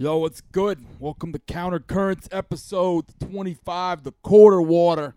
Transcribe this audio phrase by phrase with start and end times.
[0.00, 0.82] Yo, what's good?
[0.98, 5.14] Welcome to Counter Currents episode 25, The Quarter Water,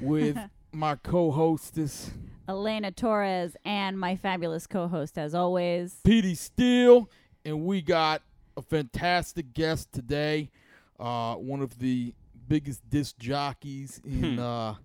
[0.00, 0.38] with
[0.72, 2.12] my co hostess,
[2.48, 6.00] Elena Torres, and my fabulous co host, as always.
[6.02, 7.10] Petey Steele.
[7.44, 8.22] And we got
[8.56, 10.50] a fantastic guest today,
[10.98, 12.14] uh, one of the
[12.48, 14.76] biggest disc jockeys in uh,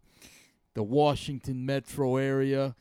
[0.74, 2.76] the Washington metro area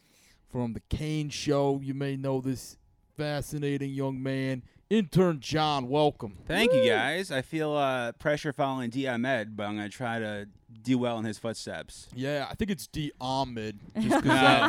[0.51, 1.81] from the Kane Show.
[1.81, 2.77] You may know this
[3.17, 4.65] fascinating young man.
[4.89, 6.37] Intern John, welcome.
[6.47, 7.33] Thank you, guys.
[7.33, 9.09] I feel uh, pressure following D.
[9.09, 10.47] Ahmed, but I'm going to try to
[10.83, 12.07] do well in his footsteps.
[12.15, 13.11] Yeah, I think it's D.
[13.21, 14.23] Ahmed, just because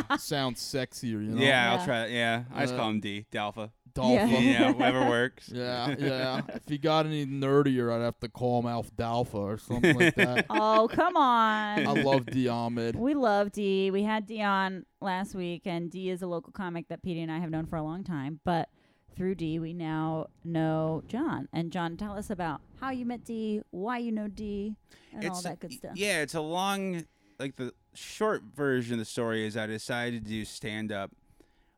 [0.08, 1.40] that sounds sexier, you know?
[1.40, 1.72] Yeah, Yeah.
[1.78, 2.06] I'll try.
[2.06, 3.26] Yeah, I just Uh, call him D.
[3.30, 3.70] Dalpha.
[3.94, 4.30] Dalpha.
[4.32, 4.38] Yeah.
[4.40, 5.50] Yeah, whatever works.
[5.54, 6.40] Yeah, yeah.
[6.52, 10.14] if he got any nerdier, I'd have to call him Alf Dalpha or something like
[10.16, 10.46] that.
[10.50, 11.86] Oh, come on.
[11.86, 12.48] I love D.
[12.48, 12.96] Ahmed.
[12.96, 13.92] we love D.
[13.92, 17.30] We had Dee on last week, and D is a local comic that Petey and
[17.30, 18.40] I have known for a long time.
[18.44, 18.68] But
[19.16, 21.48] through Dee, we now know John.
[21.52, 24.76] And John, tell us about how you met Dee, why you know Dee,
[25.12, 25.92] and all that good stuff.
[25.94, 27.04] Yeah, it's a long,
[27.38, 31.10] like the short version of the story is I decided to do stand up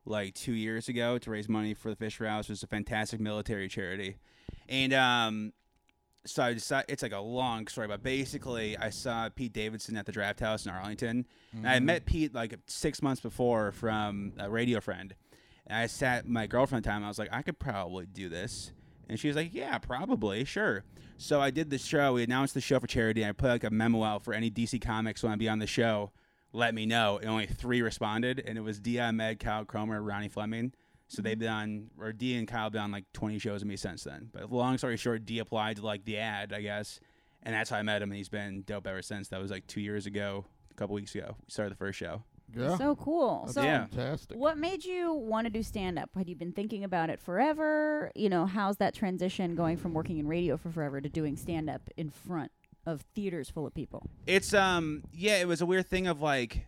[0.05, 3.19] like two years ago to raise money for the Fisher House, which is a fantastic
[3.19, 4.17] military charity,
[4.69, 5.53] and um.
[6.23, 10.05] So I decided it's like a long story, but basically I saw Pete Davidson at
[10.05, 11.25] the Draft House in Arlington.
[11.51, 15.15] And I met Pete like six months before from a radio friend.
[15.67, 17.03] And I sat my girlfriend at the time.
[17.03, 18.71] I was like, I could probably do this.
[19.07, 20.83] And she was like, Yeah, probably, sure.
[21.17, 22.13] So I did the show.
[22.13, 23.21] We announced the show for charity.
[23.21, 25.59] And I put like a memo out for any DC comics want to be on
[25.59, 26.11] the show.
[26.53, 27.17] Let me know.
[27.17, 28.99] And only three responded, and it was D.
[28.99, 30.73] Ahmed, Kyle Cromer, Ronnie Fleming.
[31.07, 31.39] So they've mm-hmm.
[31.39, 34.03] been on, or D and Kyle have been on like 20 shows with me since
[34.03, 34.29] then.
[34.31, 36.99] But long story short, D applied to like the ad, I guess,
[37.43, 38.11] and that's how I met him.
[38.11, 39.27] And he's been dope ever since.
[39.27, 41.35] That was like two years ago, a couple weeks ago.
[41.37, 42.23] We started the first show.
[42.55, 43.41] Yeah, So cool.
[43.43, 43.87] that's so, Yeah.
[43.87, 44.37] fantastic.
[44.37, 46.09] what made you want to do stand up?
[46.15, 48.11] Had you been thinking about it forever?
[48.15, 51.69] You know, how's that transition going from working in radio for forever to doing stand
[51.69, 52.51] up in front
[52.85, 54.09] of theaters full of people?
[54.25, 56.67] It's um yeah, it was a weird thing of like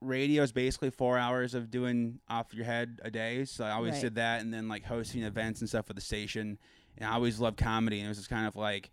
[0.00, 3.44] radio is basically four hours of doing off your head a day.
[3.44, 4.00] So I always Right.
[4.02, 6.58] did that and then like hosting events and stuff for the station.
[6.96, 8.90] And I always loved comedy and it was just kind of like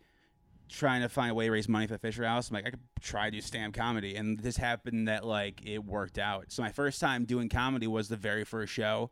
[0.69, 2.49] trying to find a way to raise money for the Fisher House.
[2.49, 4.15] I'm like, I could try to do stand comedy.
[4.15, 6.45] And this happened that like it worked out.
[6.51, 9.09] So my first time doing comedy was the very first show.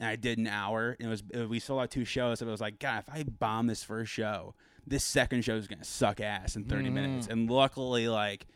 [0.00, 0.96] And I did an hour.
[1.00, 2.40] And it was it- we sold out two shows.
[2.40, 4.54] And I was like, God, if I bomb this first show,
[4.86, 6.92] this second show is gonna suck ass in 30 Mhm.
[6.92, 7.26] minutes.
[7.26, 8.46] And luckily, like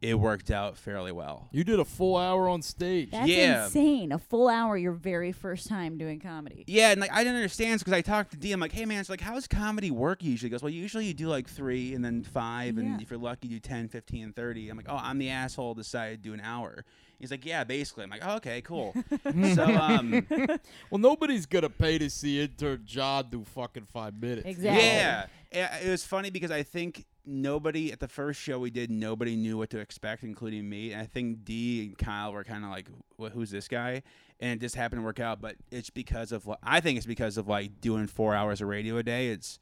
[0.00, 1.48] it worked out fairly well.
[1.50, 3.10] You did a full hour on stage.
[3.10, 3.64] That's Yeah.
[3.64, 4.12] insane.
[4.12, 6.64] A full hour your very first time doing comedy.
[6.68, 8.52] Yeah, and like I didn't understand because I talked to D.
[8.52, 10.48] I'm like, hey man, it's like how does comedy work usually?
[10.48, 12.84] He goes, well, usually you do like three and then five, Yeah.
[12.84, 14.68] and if you're lucky, you do 10, 15, and 30.
[14.68, 16.84] I'm like, oh, I'm the asshole who decided to do an hour.
[17.18, 18.04] He's like, yeah, basically.
[18.04, 18.94] I'm like, oh, okay, cool.
[19.54, 20.24] so um,
[20.90, 24.46] Well, nobody's gonna pay to see intern John do fucking five minutes.
[24.46, 24.86] Exactly.
[24.86, 28.90] Yeah, Yeah, it was funny because I think nobody at the first show we did,
[28.90, 30.92] nobody knew what to expect, including me.
[30.92, 32.88] And I think D and Kyle were kind of like,
[33.20, 34.02] "Wh- "Who's this guy?"
[34.40, 35.40] And it just happened to work out.
[35.40, 38.96] But it's because of I think it's because of like doing four hours of radio
[38.96, 39.28] a day.
[39.28, 39.58] It's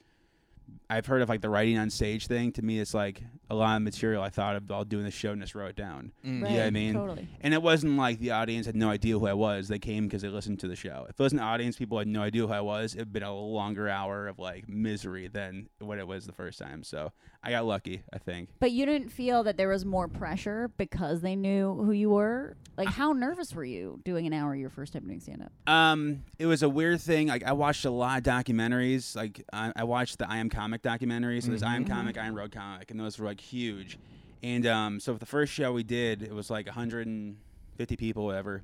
[0.88, 2.53] I've heard of like the writing on stage thing.
[2.53, 5.32] To me, it's like a lot of material I thought of while doing the show
[5.32, 6.12] and just wrote it down.
[6.25, 6.43] Mm.
[6.43, 7.28] Right, Yeah, I mean, totally.
[7.41, 9.69] And it wasn't like the audience had no idea who I was.
[9.69, 11.06] They came because they listened to the show.
[11.09, 12.94] If it was an audience, people had no idea who I was.
[12.94, 16.83] It'd been a longer hour of like misery than what it was the first time.
[16.84, 17.12] So
[17.43, 18.48] I got lucky, I think.
[18.59, 22.56] But you didn't feel that there was more pressure because they knew who you were?
[22.77, 25.53] Like, how nervous were you doing an hour your first time doing stand up?
[25.72, 27.28] Um, it was a weird thing.
[27.28, 29.16] Like I watched a lot of documentaries.
[29.16, 31.41] Like I, I watched the I Am Comic documentary.
[31.43, 33.99] So there's I Am Comic, I Am Road Comic, and those were like huge.
[34.43, 38.62] And um, so for the first show we did, it was like 150 people, whatever.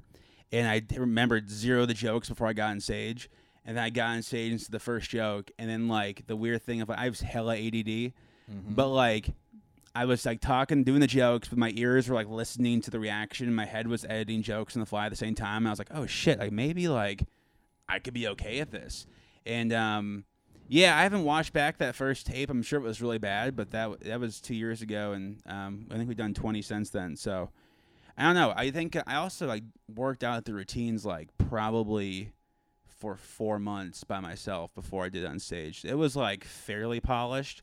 [0.50, 3.28] And I remembered zero of the jokes before I got on stage.
[3.66, 6.34] And then I got on stage and into the first joke, and then like the
[6.34, 8.12] weird thing of like, I was hella ADD,
[8.74, 9.28] but like
[9.94, 12.98] I was like talking, doing the jokes, but my ears were like listening to the
[12.98, 13.54] reaction.
[13.54, 15.58] My head was editing jokes on the fly at the same time.
[15.58, 17.24] And I was like, oh shit, like maybe like
[17.88, 19.06] I could be okay at this.
[19.44, 20.24] And um,
[20.72, 22.48] yeah, I haven't watched back that first tape.
[22.48, 25.86] I'm sure it was really bad, but that that was two years ago, and um,
[25.90, 27.14] I think we've done 20 since then.
[27.14, 27.50] So
[28.16, 28.54] I don't know.
[28.56, 29.64] I think I also like
[29.94, 32.32] worked out the routines like probably
[32.86, 35.84] for four months by myself before I did it on stage.
[35.84, 37.60] It was like fairly polished.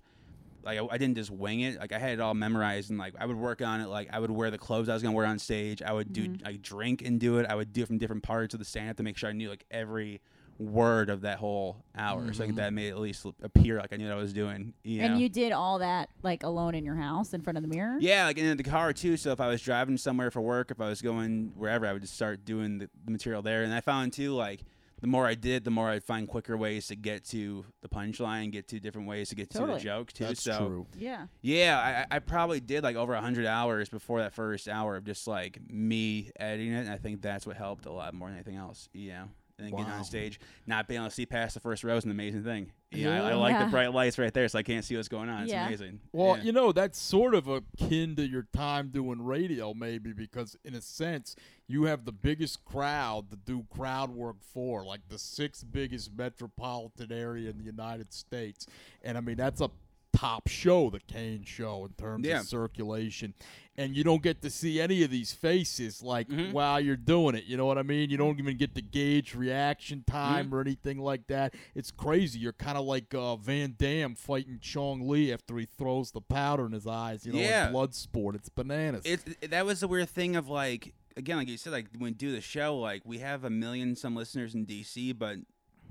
[0.61, 1.79] Like I, I didn't just wing it.
[1.79, 3.87] Like I had it all memorized, and like I would work on it.
[3.87, 5.81] Like I would wear the clothes I was gonna wear on stage.
[5.81, 6.45] I would do Mhm.
[6.45, 7.47] like drink and do it.
[7.49, 9.33] I would do it from different parts of the stand up to make sure I
[9.33, 10.21] knew like every
[10.59, 12.21] word of that whole hour.
[12.21, 12.55] So I think mm-hmm.
[12.57, 14.73] that made it at least appear like I knew what I was doing.
[14.83, 15.05] You know?
[15.07, 17.97] And you did all that like alone in your house in front of the mirror?
[17.99, 19.17] Yeah, like in the car too.
[19.17, 22.01] So if I was driving somewhere for work, if I was going wherever, I would
[22.01, 23.63] just start doing the, the material there.
[23.63, 24.63] And I found too, like
[25.01, 28.51] the more I did, the more I'd find quicker ways to get to the punchline,
[28.51, 30.25] get to different ways to get to the joke too.
[30.25, 30.87] That's so true.
[30.97, 31.27] Yeah.
[31.41, 35.25] yeah, I, I probably did like over hundred hours before that first hour of just
[35.25, 36.81] like me editing it.
[36.81, 38.89] And I think that's what helped a lot more than anything else.
[38.91, 39.29] You know,
[39.59, 42.05] and then getting on stage, not being able to see past the first row is
[42.05, 42.71] an amazing thing.
[42.91, 43.65] Yeah, I, I like Yeah.
[43.65, 45.43] the bright lights right there, so I can't see what's going on.
[45.43, 45.67] It's Yeah.
[45.67, 45.99] amazing.
[46.11, 46.43] Well, Yeah.
[46.43, 50.81] you know, that's sort of akin to your time doing radio, maybe, because in a
[50.81, 51.35] sense,
[51.67, 57.11] you have the biggest crowd to do crowd work for, like the sixth biggest metropolitan
[57.11, 58.65] area in the United States.
[59.03, 59.69] And I mean, that's a
[60.13, 62.41] top show, the Kane show, in terms Yeah.
[62.41, 63.33] of circulation.
[63.77, 66.51] And you don't get to see any of these faces like Mhm.
[66.51, 67.45] while you're doing it.
[67.45, 68.09] You know what I mean?
[68.09, 70.55] You don't even get to gauge reaction time Mm-hmm.
[70.55, 71.53] or anything like that.
[71.75, 72.39] It's crazy.
[72.39, 76.65] You're kind of like uh, Van Damme fighting Chong Li after he throws the powder
[76.65, 77.25] in his eyes.
[77.25, 77.71] You know, Yeah.
[77.71, 78.35] blood sport.
[78.35, 79.03] It's bananas.
[79.05, 82.31] it, that was the weird thing of like again like you said like when do
[82.33, 85.37] the show like we have a million some listeners in dc but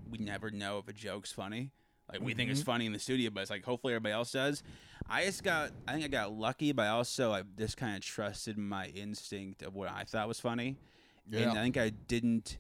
[0.08, 1.70] we never know if a joke's funny
[2.10, 4.62] like we think it's funny in the studio but it's like hopefully everybody else does
[5.08, 8.56] i just got i think i got lucky but also i just kind of trusted
[8.58, 10.76] my instinct of what i thought was funny
[11.31, 11.50] and Yeah.
[11.52, 12.58] i think i didn't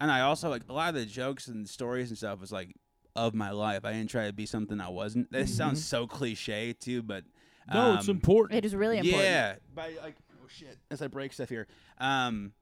[0.00, 2.74] and i also like a lot of the jokes and stories and stuff was like
[3.16, 6.72] of my life i didn't try to be something i wasn't this sounds so cliche
[6.72, 7.24] too but
[7.72, 8.58] no, it's um, important.
[8.58, 9.22] It is really important.
[9.22, 11.68] yeah, by like oh shit, as I break stuff here.
[11.98, 12.52] Um,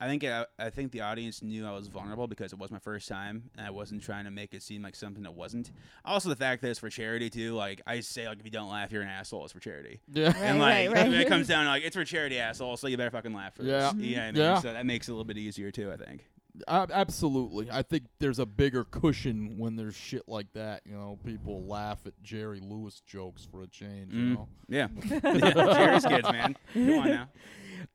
[0.00, 2.78] I think I, I think the audience knew I was vulnerable because it was my
[2.78, 5.70] first time, and I wasn't trying to make it seem like something that wasn't.
[6.04, 7.54] Also, the fact that it's for charity too.
[7.54, 9.44] Like I say, like if you don't laugh, you're an asshole.
[9.44, 10.00] It's for charity.
[10.12, 10.28] Yeah.
[10.28, 11.08] Right, and like right, right.
[11.10, 12.76] when it comes down to like it's for charity, asshole.
[12.78, 13.92] So you better fucking laugh for Yeah.
[13.94, 14.02] this.
[14.06, 14.36] Yeah, I mean?
[14.40, 14.58] Yeah.
[14.60, 15.92] So that makes it a little bit easier too.
[15.92, 16.24] I think.
[16.66, 17.70] A- absolutely.
[17.70, 20.82] I think there's a bigger cushion when there's shit like that.
[20.84, 24.12] You know, people laugh at Jerry Lewis jokes for a change.
[24.12, 24.34] You Mm.
[24.34, 24.48] know.
[24.68, 24.88] Yeah.
[25.04, 25.74] yeah.
[25.74, 26.56] Cheers, kids, man.
[26.74, 27.28] Come on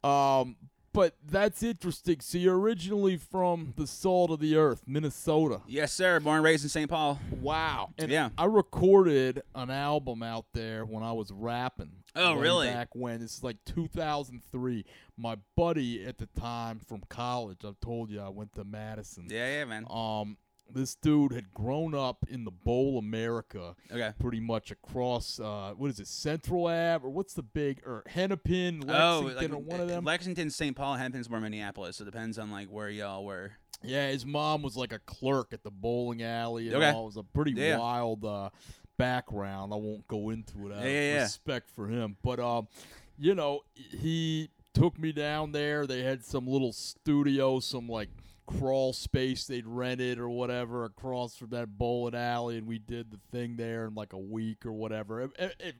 [0.04, 0.40] now.
[0.42, 0.56] Um,
[0.95, 2.19] but that's interesting.
[2.21, 5.62] So you're originally from the salt of the earth, Minnesota.
[5.68, 6.19] Yes, sir.
[6.19, 6.89] Born and raised in St.
[6.89, 7.19] Paul.
[7.42, 7.89] Wow.
[7.97, 8.30] And Yeah.
[8.38, 11.92] I recorded an album out there when I was rapping.
[12.15, 12.68] Oh, really?
[12.68, 14.86] Back when this is like 2003.
[15.18, 17.59] My buddy at the time from college.
[17.65, 19.27] I've told you I went to Madison.
[19.30, 19.86] Yeah, yeah, man.
[19.89, 20.38] Um,
[20.72, 24.12] this dude had grown up in the Bowl America, Okay.
[24.20, 28.82] pretty much across uh, what is it, Central Ave or what's the big or Hennepin,
[28.82, 30.04] Lexington, oh, like or one of them.
[30.04, 30.76] Lexington, St.
[30.76, 31.98] Paul, Hennepin's more Minneapolis.
[31.98, 33.52] So it depends on like where y'all were.
[33.84, 36.68] Yeah, his mom was like a clerk at the bowling alley.
[36.68, 36.90] And Okay.
[36.90, 37.04] all.
[37.04, 37.78] It was a pretty Yeah.
[37.78, 38.50] wild uh,
[38.98, 39.74] background.
[39.74, 41.22] I won't go into it out Yeah, yeah, of yeah.
[41.24, 42.18] respect for him.
[42.24, 42.68] But, um,
[43.18, 45.86] you know, he took me down there.
[45.86, 48.10] They had some little studio, some like
[48.45, 52.57] crawl space they'd rented or whatever across from that bowling alley.
[52.57, 55.21] And we did the thing there in like a week or whatever.
[55.21, 55.75] It, it, it-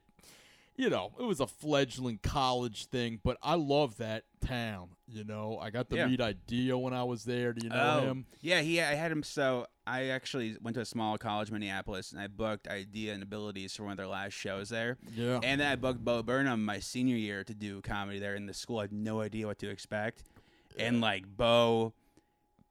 [0.78, 4.90] you know, it was a fledgling college thing, but I love that town.
[5.08, 6.08] You know, I got to Yeah.
[6.08, 7.54] meet Eyedea when I was there.
[7.54, 8.26] Do you know oh, him?
[8.42, 8.82] yeah, he.
[8.82, 9.24] I had him.
[9.24, 13.74] So I actually went to a small college, Minneapolis, and I booked Eyedea and Abilities
[13.74, 14.98] for one of their last shows there.
[15.16, 15.40] Yeah.
[15.42, 18.54] And then I booked Bo Burnham my senior year to do comedy there in the
[18.54, 18.80] school.
[18.80, 20.24] I had no idea what to expect.
[20.78, 21.94] And like Bo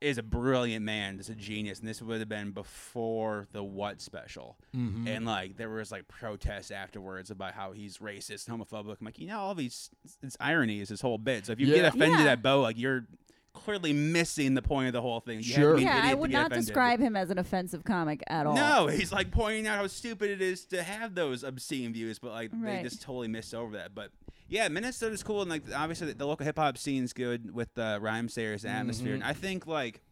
[0.05, 1.79] is a brilliant man, just a genius.
[1.81, 4.57] And this would have been before the What special.
[4.75, 5.09] Mhm.
[5.09, 8.97] And like there was like protests afterwards about how he's racist and homophobic.
[9.01, 9.91] I'm like, you know, all these
[10.23, 11.47] it's irony is his whole bit.
[11.47, 11.75] So if you Yeah.
[11.77, 12.33] get offended Yeah.
[12.33, 13.07] at Bo, like you're
[13.55, 15.39] clearly missing the point of the whole thing.
[15.39, 15.79] You Sure.
[15.79, 16.67] Yeah, I would not offended.
[16.67, 18.55] describe him as an offensive comic at all.
[18.57, 22.33] No, he's like pointing out how stupid it is to have those obscene views, but
[22.33, 22.79] like Right.
[22.79, 23.95] they just totally missed over that.
[23.95, 24.11] But
[24.49, 27.99] yeah, Minnesota's cool, and like obviously the, the local hip hop scene's good with the
[28.03, 29.13] Rhymesayers atmosphere.
[29.13, 29.15] Mhm.
[29.15, 30.03] And I think like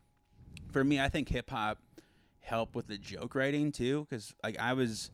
[0.71, 1.79] for me, I think hip hop
[2.41, 5.11] helped with the joke writing too, because like I was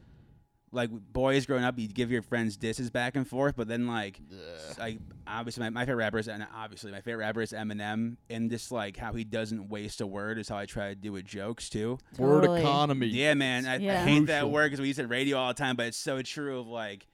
[0.73, 4.21] like boys growing up, you'd give your friends disses back and forth, but then like
[4.79, 8.51] like obviously my, my favorite rapper is and obviously my favorite rapper is Eminem, and
[8.51, 11.25] just like how he doesn't waste a word is how I try to do with
[11.25, 11.99] jokes too.
[12.19, 12.61] Word Totally.
[12.61, 13.07] economy.
[13.09, 13.67] Yeah, man.
[13.67, 14.05] I, I Yeah.
[14.05, 16.61] hate that word because we use it radio all the time, but it's so true
[16.61, 17.07] of like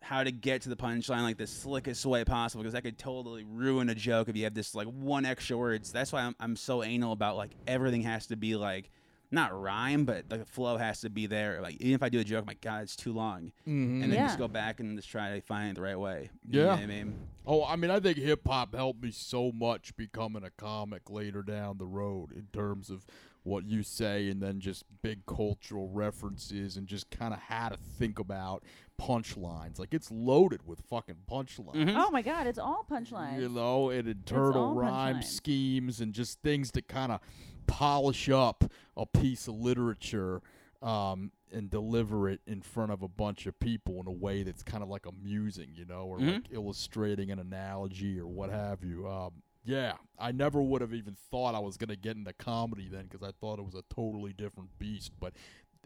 [0.00, 3.42] how to get to the punchline like the slickest way possible because that could totally
[3.44, 5.90] ruin a joke if you have this like one extra words.
[5.90, 8.90] That's why I'm, I'm so anal about like everything has to be like
[9.30, 11.60] not rhyme, but the flow has to be there.
[11.60, 14.02] Like even if I do a joke, I'm like God, it's too long, Mhm.
[14.02, 14.26] and then Yeah.
[14.26, 16.30] just go back and just try to find it the right way.
[16.48, 16.74] You know Yeah.
[16.74, 17.14] what I mean.
[17.46, 21.42] Oh, I mean, I think hip hop helped me so much becoming a comic later
[21.42, 23.06] down the road in terms of
[23.44, 27.76] what you say and then just big cultural references and just kind of how to
[27.78, 28.62] think about
[29.00, 29.78] punchlines.
[29.78, 31.74] Like, it's loaded with fucking punchlines.
[31.76, 31.94] Mhm.
[31.96, 33.40] Oh my God, it's all punchlines.
[33.40, 35.24] You know, and internal all rhyme punchlines.
[35.24, 37.20] schemes and just things to kind of
[37.68, 38.64] polish up
[38.96, 40.42] a piece of literature
[40.82, 44.62] um, and deliver it in front of a bunch of people in a way that's
[44.62, 46.34] kind of like amusing, you know, or Mhm.
[46.34, 49.08] like illustrating an analogy or what have you.
[49.08, 53.04] Um, yeah, I never would have even thought I was gonna get into comedy then
[53.06, 55.12] because I thought it was a totally different beast.
[55.20, 55.34] But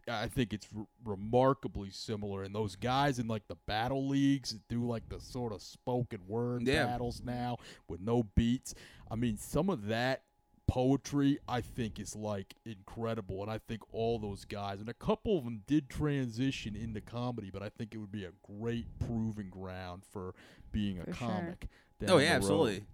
[0.09, 2.43] I think it's r- remarkably similar.
[2.43, 6.67] And those guys in like the battle leagues do like the sort of spoken word
[6.67, 6.87] Yeah.
[6.87, 7.57] battles now
[7.89, 8.75] with no beats.
[9.11, 10.25] I mean, some of that
[10.67, 15.39] poetry I think is like incredible, and I think all those guys and a couple
[15.39, 19.51] of them did transition into comedy, but I think it would be a great proving
[19.51, 20.35] ground for
[20.71, 21.27] being a For sure.
[21.27, 21.69] comic.
[22.09, 22.85] Oh yeah, absolutely.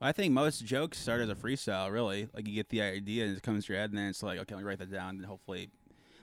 [0.00, 2.28] I think most jokes start as a freestyle, really.
[2.34, 4.38] Like you get the idea and it comes to your head, and then it's like,
[4.40, 5.70] okay, let me write that down, and hopefully,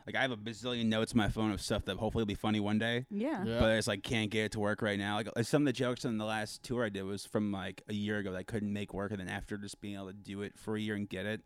[0.06, 2.36] like I have a bazillion notes in my phone of stuff that hopefully will be
[2.36, 3.06] funny one day.
[3.10, 3.44] Yeah.
[3.46, 3.60] Yeah.
[3.60, 5.22] But I just like can't get it to work right now.
[5.36, 7.94] Like some of the jokes in the last tour I did was from like a
[7.94, 10.42] year ago that I couldn't make work, and then after just being able to do
[10.42, 11.42] it for a year and get it,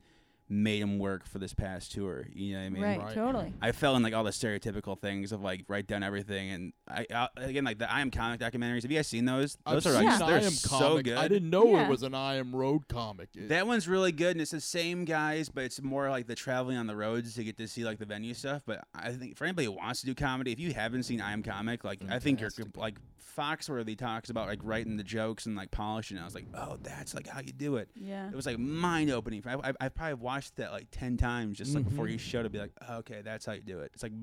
[0.49, 2.25] made them work for this past tour.
[2.33, 2.83] You know what I mean?
[2.83, 3.13] right, Right.
[3.13, 3.53] Totally.
[3.61, 7.05] I fell in like all the stereotypical things of like write down everything, and I,
[7.13, 8.83] I again like the I am comic documentaries.
[8.83, 9.57] Have you guys seen those?
[9.65, 11.17] I've Those are seen like an they're I Am so good.
[11.17, 11.85] I didn't know Yeah.
[11.85, 13.29] it was an I Am Road comic.
[13.35, 16.35] It- That one's really good, and it's the same guys, but it's more like the
[16.35, 18.61] traveling on the roads to get to see like the venue stuff.
[18.65, 21.33] But I think for anybody who wants to do comedy, if you haven't seen I
[21.33, 22.97] Am Comic, like I think you're like
[23.37, 26.17] Foxworthy talks about like writing the jokes and like polishing.
[26.17, 26.21] it.
[26.21, 27.89] I was like, oh, that's like how you do it.
[27.95, 28.27] Yeah.
[28.29, 29.43] It was like mind opening.
[29.45, 32.11] I, I, I probably watched that like ten times just like before Mhm.
[32.11, 33.91] each show to be like, oh, okay, that's how you do it.
[33.93, 34.13] It's like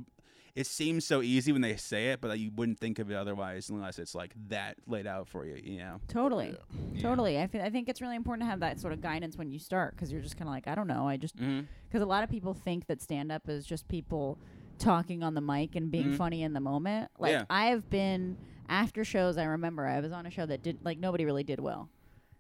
[0.54, 3.14] it seems so easy when they say it, but like, you wouldn't think of it
[3.16, 5.56] otherwise unless it's like that laid out for you.
[5.56, 6.00] You know?
[6.06, 6.54] Totally.
[6.94, 7.02] Yeah.
[7.02, 7.40] Totally.
[7.40, 9.59] I, fe- I think it's really important to have that sort of guidance when you
[9.59, 11.09] start because you're just kind of like, I don't know.
[11.09, 14.38] I just, because a lot of people think that stand up is just people
[14.78, 16.16] talking on the mic and being Mhm.
[16.16, 17.11] funny in the moment.
[17.18, 17.44] Like, Yeah.
[17.50, 18.37] I have been
[18.68, 21.59] after shows, I remember I was on a show that did, like, nobody really did
[21.59, 21.88] well.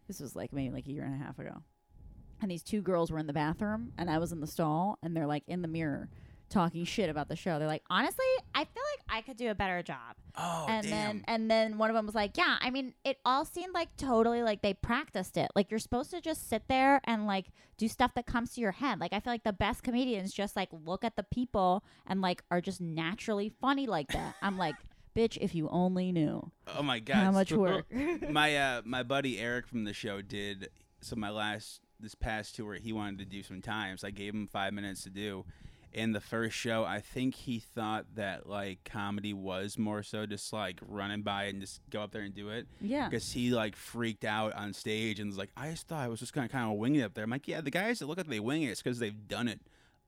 [0.06, 1.62] This was like maybe like a year and a half ago.
[2.44, 5.16] And these two girls were in the bathroom and I was in the stall and
[5.16, 6.10] they're like in the mirror
[6.50, 7.58] talking shit about the show.
[7.58, 10.90] They're like, honestly, I feel like I could do a better job Oh and damn.
[10.90, 13.96] then and then one of them was like, "Yeah, I mean, it all seemed like
[13.96, 15.50] totally like they practiced it.
[15.56, 17.46] Like you're supposed to just sit there and like
[17.78, 19.00] do stuff that comes to your head.
[19.00, 22.42] Like I feel like the best comedians just like look at the people and like
[22.50, 24.74] are just naturally funny like that." I'm like,
[25.16, 27.86] "Bitch, if you only knew oh my god, how much work."
[28.28, 30.68] my uh my buddy Eric from the show did
[31.00, 34.04] so my last this past tour he wanted to do some times.
[34.04, 35.44] I gave him five minutes to do.
[35.92, 40.52] In the first show, I think he thought that like comedy was more so just
[40.52, 42.66] like running by and just go up there and do it.
[42.80, 43.08] yeah.
[43.08, 46.18] Because he like freaked out on stage and was like, I just thought I was
[46.18, 47.22] just gonna kind of wing it up there.
[47.22, 49.46] I'm like, yeah, the guys that look like they wing it, it's because they've done
[49.46, 49.60] it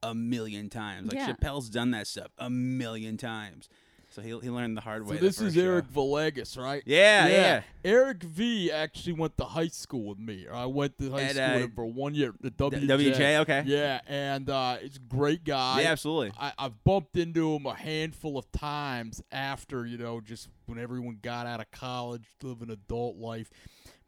[0.03, 1.07] a million times.
[1.13, 1.33] Like Yeah.
[1.35, 3.69] Chappelle's done that stuff a million times.
[4.17, 5.17] So he he learned the hard so way.
[5.19, 5.63] the this is first show.
[5.63, 6.83] Eric Villegas, right?
[6.87, 7.63] Yeah, yeah.
[7.85, 10.47] Eric V actually went to high school with me.
[10.51, 12.33] I went to high At, school uh, with him for one year.
[12.41, 12.89] The WJ.
[12.89, 13.65] WJ, okay.
[13.67, 15.83] Yeah, and uh, he's a great guy.
[15.83, 16.33] yeah, absolutely.
[16.41, 21.19] I, I've bumped into him a handful of times after, you know, just when everyone
[21.21, 23.51] got out of college, living adult life.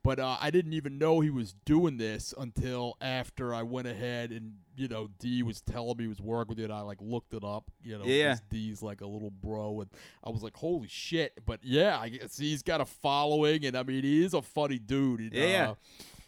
[0.08, 4.30] But uh, I didn't even know he was doing this until after I went ahead
[4.30, 6.70] and, you know, D was telling me he was working with it.
[6.70, 8.36] I, like, looked it up, you know, Yeah.
[8.48, 9.82] D's like a little bro.
[9.82, 9.90] And
[10.24, 11.38] I was like, holy shit.
[11.44, 13.66] But yeah, I guess he's got a following.
[13.66, 15.20] And, I mean, he is a funny dude.
[15.20, 15.70] And, Yeah.
[15.72, 15.74] uh,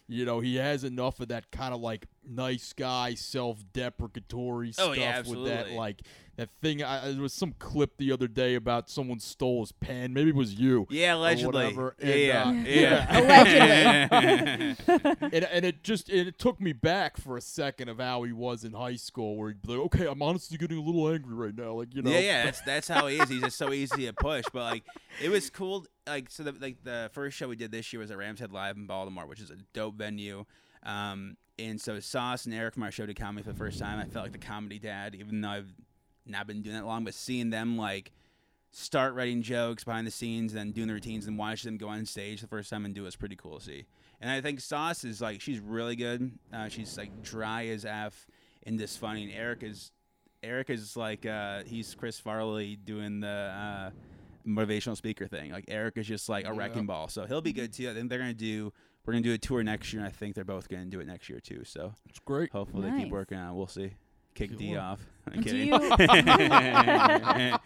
[0.07, 4.97] you know, he has enough of that kind of like nice guy, self-deprecatory Oh, stuff
[4.97, 6.01] yeah, with that like
[6.41, 6.83] that thing.
[6.83, 10.13] I, there was some clip the other day about someone stole his pen.
[10.13, 10.87] Maybe it was you.
[10.89, 11.65] Yeah, allegedly.
[11.65, 13.19] whatever, Yeah, uh, yeah.
[13.19, 15.17] Allegedly.
[15.31, 18.31] and, and it just and it took me back for a second of how he
[18.31, 21.35] was in high school, where he'd be like, "Okay, I'm honestly getting a little angry
[21.35, 23.29] right now." Like you know, yeah, yeah, that's that's how he is.
[23.29, 24.45] He's just so easy to push.
[24.51, 24.83] But like,
[25.21, 25.85] it was cool.
[26.07, 28.51] Like, so the like the first show we did this year was at Rams Head
[28.51, 30.45] Live in Baltimore, which is a dope venue.
[30.83, 33.99] Um, and so Sauce and Eric from our show did comedy for the first time.
[33.99, 35.71] I felt like the comedy dad, even though I've
[36.25, 38.11] not been doing that long, but seeing them like
[38.71, 41.87] start writing jokes behind the scenes and then doing the routines and watching them go
[41.89, 43.85] on stage the first time and do it was pretty cool to see.
[44.21, 46.31] And I think Sauce is like she's really good.
[46.53, 48.27] Uh, she's like dry as f
[48.63, 49.23] and just funny.
[49.23, 49.91] And Eric is
[50.43, 53.89] Eric is like uh, he's Chris Farley doing the uh,
[54.47, 55.51] motivational speaker thing.
[55.51, 56.57] Like Eric is just like a Yeah.
[56.57, 57.89] wrecking ball, so he'll be good too.
[57.89, 58.71] I think they're gonna do.
[59.05, 61.07] We're gonna do a tour next year, and I think they're both gonna do it
[61.07, 61.63] next year too.
[61.65, 62.51] So it's great.
[62.51, 63.51] hopefully they keep working on.
[63.53, 63.57] it.
[63.57, 63.91] We'll see.
[64.33, 64.99] Kick D off.
[65.33, 65.71] I'm kidding.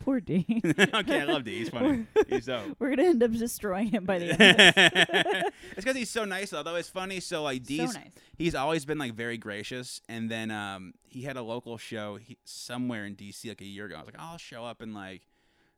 [0.00, 0.44] Poor D.
[0.78, 1.58] okay, I love D.
[1.58, 2.06] He's funny.
[2.28, 2.76] He's dope.
[2.78, 5.52] We're gonna end up destroying him by the end.
[5.70, 7.20] It's because he's so nice, although it's funny.
[7.20, 8.10] So like so D's, nice.
[8.36, 12.36] he's always been like very gracious, and then um he had a local show he,
[12.44, 13.94] somewhere in DC like a year ago.
[13.94, 15.22] I was like, I'll show up and like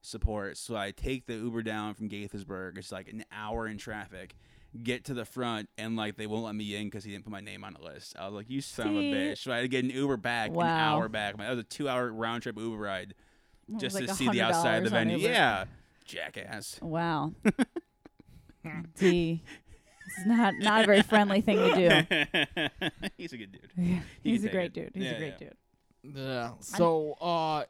[0.03, 0.57] support.
[0.57, 2.79] So I take the Uber down from Gaithersburg.
[2.79, 4.35] It's like an hour in traffic.
[4.83, 7.31] Get to the front and like they won't let me in because he didn't put
[7.33, 8.15] my name on the list.
[8.19, 10.19] I was like, "You son of a bitch!" So I had to get an Uber
[10.19, 11.39] back, an hour back.
[11.39, 13.15] That was a two-hour round trip Uber ride
[13.73, 15.17] It just like to see the outside of the venue.
[15.17, 15.29] Uber.
[15.33, 15.65] Yeah,
[16.05, 16.79] jackass.
[16.83, 17.33] Wow.
[18.99, 19.43] D.
[20.19, 22.69] It's not not a very friendly thing to do.
[23.17, 23.73] He's a good dude.
[23.77, 24.73] Yeah, He's a great it.
[24.75, 24.91] dude.
[24.95, 25.49] He's Yeah, a great yeah.
[26.05, 26.17] dude.
[26.17, 26.51] Yeah.
[26.61, 27.65] So, uh,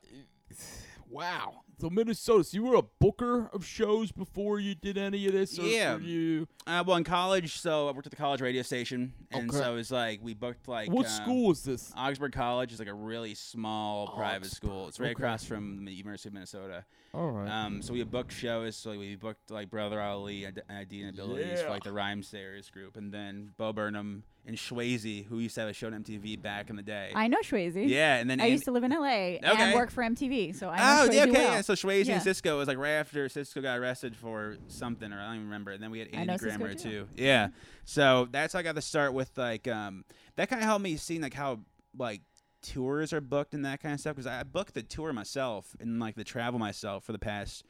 [1.10, 1.60] wow.
[1.78, 2.42] So Minnesota.
[2.44, 5.58] So you were a booker of shows before you did any of this.
[5.58, 5.96] Or, Yeah.
[5.96, 6.48] or you.
[6.66, 9.58] Uh, well, in college, so I worked at the college radio station, and Okay.
[9.58, 11.92] so it was like we booked like what uh, school was this?
[11.96, 14.88] Augsburg College is like a really small private school.
[14.88, 15.12] It's right okay.
[15.12, 16.84] across from the University of Minnesota.
[17.12, 17.48] All right.
[17.48, 18.76] Um, so we booked shows.
[18.76, 22.96] So we booked like Brother Ali and Eyedea and Abilities for like the Rhymesayers group,
[22.96, 26.70] and then Bo Burnham and Shwayze, who used to have a show on MTV back
[26.70, 27.10] in the day.
[27.14, 27.88] I know Shwayze.
[27.88, 29.40] yeah, and then I Andy- used to live in LA Okay.
[29.42, 31.42] and work for MTV, so I know Oh, yeah, okay, well.
[31.54, 31.60] yeah.
[31.62, 32.14] So Shwayze Yeah.
[32.14, 35.46] and Cisco was like right after Cisco got arrested for something, or I don't even
[35.46, 35.72] remember.
[35.72, 36.78] And then we had Andy Grammer too.
[36.90, 37.08] too.
[37.16, 37.48] Yeah.
[37.84, 40.04] So that's how I got to start with like um
[40.36, 41.60] that kind of helped me see like how
[41.98, 42.22] like
[42.62, 45.98] tours are booked and that kind of stuff because I booked the tour myself and
[46.00, 47.64] like the travel myself for the past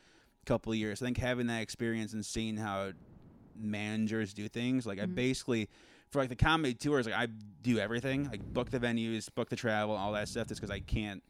[0.46, 1.00] couple of years.
[1.02, 2.92] I think having that experience and seeing how
[3.54, 5.14] managers do things, like I Mhm.
[5.14, 5.68] basically
[6.10, 7.26] for like the comedy tours, like I
[7.62, 10.80] do everything, like book the venues, book the travel, all that stuff, just because I
[10.80, 11.22] can't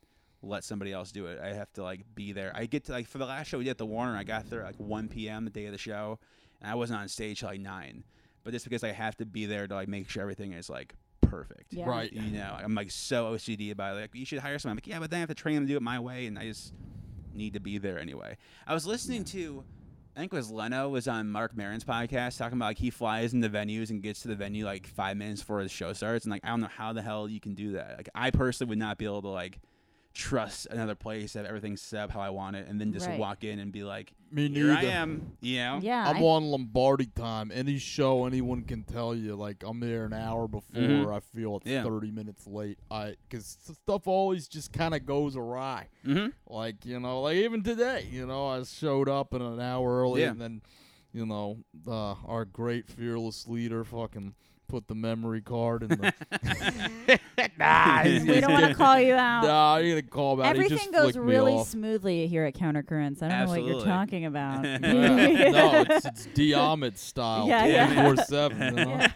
[0.42, 1.40] let somebody else do it.
[1.40, 2.52] I have to like be there.
[2.54, 4.48] I get to like for the last show we did at the Warner, I got
[4.50, 5.44] there at like 1 p.m.
[5.44, 6.18] the day of the show,
[6.60, 8.04] and I wasn't on stage till like nine.
[8.44, 10.94] But just because I have to be there to like make sure everything is like
[11.22, 11.72] perfect.
[11.72, 11.88] Yeah.
[11.88, 12.12] Right.
[12.12, 14.00] You know, I'm like so OCD about it.
[14.00, 14.74] Like, you should hire someone.
[14.74, 16.26] I'm like, yeah, but then I have to train them to do it my way,
[16.26, 16.72] and I just
[17.34, 18.36] need to be there anyway.
[18.66, 19.64] I was listening to,
[20.16, 23.34] I think it was Leno was on Marc Maron's podcast talking about like he flies
[23.34, 26.32] into venues and gets to the venue like five minutes before the show starts, and
[26.32, 27.98] like I don't know how the hell you can do that.
[27.98, 29.60] Like I personally would not be able to like
[30.16, 33.18] trust another place, have everything set up how I want it, and then just Right.
[33.18, 34.88] walk in and be like, Me here I neither.
[34.88, 35.36] am.
[35.40, 35.78] You know?
[35.82, 37.52] Yeah, I'm I- on Lombardi time.
[37.52, 39.36] Any show, anyone can tell you.
[39.36, 40.80] Like I'm there an hour before.
[40.82, 41.14] Mhm.
[41.14, 41.84] I feel it's Yeah.
[41.84, 42.78] 30 minutes late.
[42.90, 45.88] I because stuff always just kind of goes awry.
[46.04, 46.30] Mm-hmm.
[46.52, 50.22] Like you know, like even today, you know, I showed up in an hour early,
[50.22, 50.30] Yeah.
[50.30, 50.62] and then
[51.12, 54.34] you know, uh, our great fearless leader fucking
[54.68, 56.12] put the memory card in the.
[57.58, 59.44] nah, we don't want to call you out.
[59.44, 60.46] Nah, he didn't call about.
[60.46, 63.22] Everything just goes really smoothly here at Countercurrents.
[63.22, 64.64] I don't know what you're talking about.
[64.64, 64.78] Yeah.
[64.80, 67.46] no, it's, it's Diamond style.
[67.46, 68.04] Yeah, yeah.
[68.04, 68.78] Four seven.
[68.78, 68.90] You know?
[68.96, 69.08] Yeah.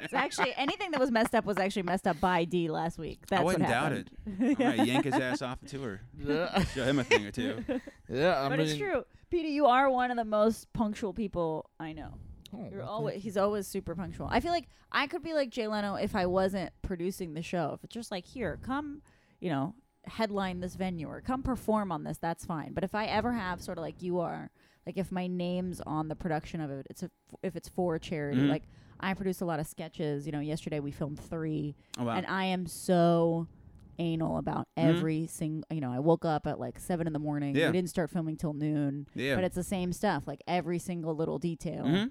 [0.00, 3.20] it's actually anything that was messed up was actually messed up by D last week.
[3.28, 4.10] That's I wouldn't what doubt happened.
[4.26, 4.42] it.
[4.42, 6.00] I'm gonna yank his ass off the tour.
[6.18, 6.64] Yeah.
[6.64, 7.64] Show him a thing or two.
[8.08, 9.04] Yeah, I but mean, it's true.
[9.30, 12.14] Peter, you are one of the most punctual people I know.
[12.54, 14.28] Oh, You're well, always he's always super punctual.
[14.30, 17.72] I feel like I could be like Jay Leno if I wasn't producing the show.
[17.74, 19.02] If it's just like here, come,
[19.40, 22.72] you know, headline this venue or come perform on this, that's fine.
[22.74, 24.50] But if I ever have sort of like you are,
[24.86, 27.10] like if my name's on the production of it, it's a,
[27.42, 28.40] if it's for a charity.
[28.42, 28.48] Mhm.
[28.50, 28.64] Like
[29.00, 30.26] I produce a lot of sketches.
[30.26, 32.16] You know, yesterday we filmed three, Oh wow.
[32.16, 33.46] and I am so
[33.98, 34.88] anal about Mhm.
[34.96, 35.64] every single.
[35.70, 37.54] You know, I woke up at like seven in the morning.
[37.54, 37.66] Yeah.
[37.68, 39.34] We didn't start filming till noon, yeah.
[39.36, 40.26] but it's the same stuff.
[40.26, 41.84] Like every single little detail.
[41.84, 42.10] Mhm.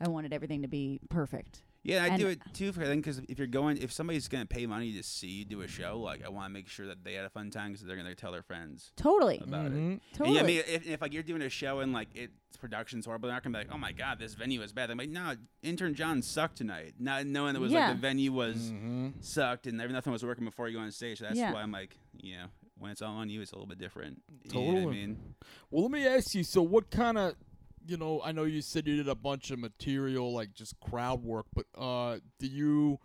[0.00, 1.62] I wanted everything to be perfect.
[1.84, 4.28] Yeah, I And- do it too for I think because if you're going, if somebody's
[4.28, 6.86] gonna pay money to see you do a show, like I want to make sure
[6.86, 9.38] that they had a fun time because they're gonna tell their friends Totally.
[9.38, 9.72] about it.
[9.72, 10.00] mhm.
[10.12, 10.36] Totally.
[10.36, 13.28] Yeah, I mean, if, if like you're doing a show and like its production's horrible,
[13.28, 15.34] they're not gonna be like, "Oh my god, this venue is bad." I'm like, "No,
[15.62, 17.86] intern John sucked tonight." Not knowing it was Yeah.
[17.88, 19.12] like the venue was Mhm.
[19.24, 21.18] sucked and every- nothing was working before you go on stage.
[21.18, 21.52] So that's Yeah.
[21.52, 24.20] why I'm like, you know, when it's all on you, it's a little bit different.
[24.44, 25.34] You know what I mean,
[25.70, 26.42] Well, let me ask you.
[26.44, 27.34] So, what kind of,
[27.88, 31.22] you know, I know you said you did a bunch of material, like just crowd
[31.24, 32.98] work, but uh, do you,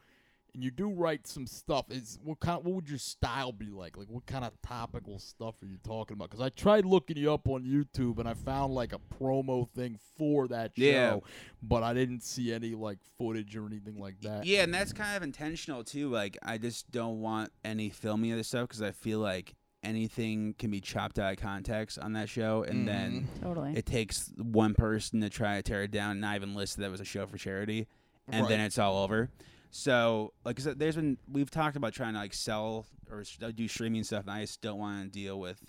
[0.53, 1.85] and you do write some stuff?
[1.89, 2.63] Is what kind?
[2.63, 3.97] What would your style be like?
[3.97, 6.29] Like, what kind of topical stuff are you talking about?
[6.29, 9.97] Because I tried looking you up on YouTube, and I found like a promo thing
[10.17, 11.19] for that show, Yeah.
[11.63, 14.45] but I didn't see any like footage or anything like that.
[14.45, 16.09] yeah, and that's kind of intentional too.
[16.09, 20.55] Like, I just don't want any filming of this stuff because I feel like anything
[20.57, 23.73] can be chopped out of context on that show, and then totally.
[23.75, 26.85] it takes one person to try to tear it down and not even list that
[26.85, 27.87] it was a show for charity
[28.27, 29.29] and then it's all over.
[29.71, 33.51] So like I said, there's been we've talked about trying to like sell or uh,
[33.53, 35.61] do streaming stuff and i just don't want to deal with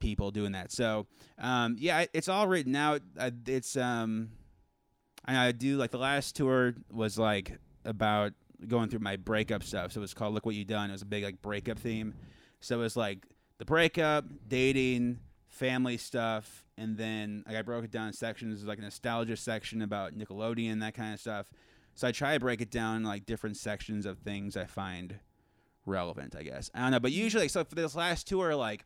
[0.00, 0.72] people doing that.
[0.72, 1.06] So
[1.38, 3.02] um yeah it's all written out.
[3.46, 4.30] It's um
[5.24, 8.32] I, I do like the last tour was like about
[8.66, 9.92] going through my breakup stuff.
[9.92, 10.90] So it was called look what you done.
[10.90, 12.14] It was a big like breakup theme
[12.60, 13.26] so it was like
[13.58, 15.18] the breakup dating
[15.48, 18.64] family stuff and then like i broke it down in sections.
[18.64, 21.50] Like a nostalgia section about nickelodeon that kind of stuff.
[21.94, 25.18] So i try to break it down in like different sections of things i find
[25.86, 26.70] relevant i guess.
[26.74, 28.84] I don't know but usually so for this last tour like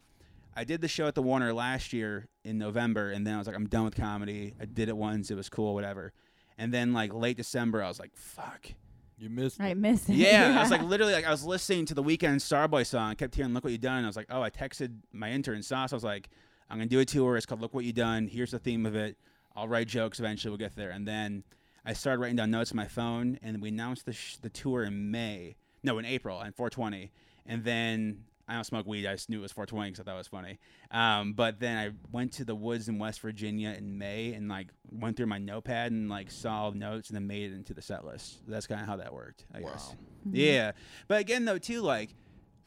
[0.57, 3.47] i did the show at the warner last year in november and then i was
[3.47, 4.55] like i'm done with comedy.
[4.61, 6.13] I did it once it was cool whatever.
[6.59, 8.73] And then like late december i was like fuck
[9.19, 9.61] You missed.
[9.61, 9.77] I it.
[9.77, 10.15] miss it.
[10.17, 13.11] yeah, I was like literally like I was listening to the Weeknd Starboy song.
[13.11, 15.31] I kept hearing "Look What You Done." And I was like, oh, I texted my
[15.31, 15.93] intern Sauce.
[15.93, 16.29] I was like,
[16.71, 17.37] I'm gonna do a tour.
[17.37, 19.17] It's called "Look What You Done." Here's the theme of it.
[19.55, 20.51] I'll write jokes eventually.
[20.51, 20.91] We'll get there.
[20.91, 21.45] And then
[21.85, 24.83] I started writing down notes on my phone, and we announced the sh- the tour
[24.85, 25.57] in May.
[25.83, 27.11] No, in April, on 420,
[27.47, 28.25] and then.
[28.49, 29.07] I don't smoke weed.
[29.07, 30.59] I just knew it was 420 because I thought it was funny.
[30.91, 34.69] Um, but then I went to the woods in West Virginia in May and like
[34.91, 38.05] went through my notepad and like saw notes and then made it into the set
[38.05, 38.41] list.
[38.49, 39.91] That's kind of how that worked, I guess.
[39.91, 39.97] Wow.
[40.33, 40.73] Yeah,
[41.09, 42.15] but again though too, like